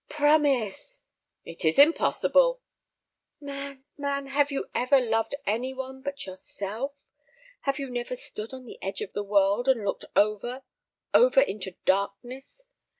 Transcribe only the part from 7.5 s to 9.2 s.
Have you never stood on the edge of